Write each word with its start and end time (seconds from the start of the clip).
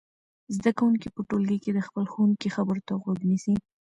زده 0.55 0.71
کوونکي 0.79 1.07
په 1.15 1.21
ټولګي 1.29 1.57
کې 1.63 1.71
د 1.73 1.79
خپل 1.87 2.03
ښوونکي 2.11 2.49
خبرو 2.55 2.81
ته 2.87 2.93
غوږ 3.01 3.19
نیسي. 3.29 3.53